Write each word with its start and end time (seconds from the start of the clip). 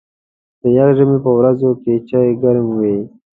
د 0.61 0.63
یخ 0.75 0.89
ژمي 0.97 1.17
په 1.25 1.31
ورځو 1.37 1.69
کې 1.81 1.93
چای 2.09 2.29
ګرم 2.41 2.67
وي. 2.79 2.97